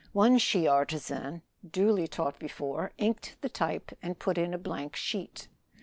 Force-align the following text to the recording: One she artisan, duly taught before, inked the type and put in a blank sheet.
One 0.13 0.39
she 0.39 0.65
artisan, 0.67 1.43
duly 1.63 2.07
taught 2.07 2.39
before, 2.39 2.91
inked 2.97 3.37
the 3.41 3.49
type 3.49 3.91
and 4.01 4.17
put 4.17 4.35
in 4.39 4.51
a 4.51 4.57
blank 4.57 4.95
sheet. 4.95 5.47